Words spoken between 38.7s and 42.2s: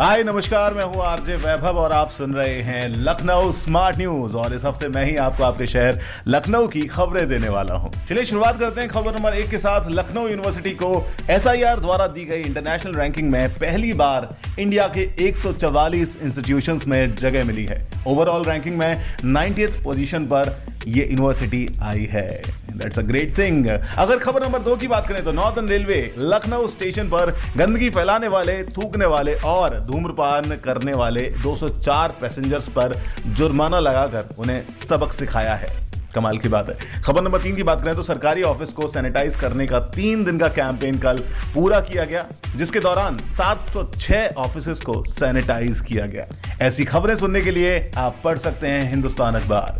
को सैनिटाइज करने का तीन दिन का कैंपेन कल पूरा किया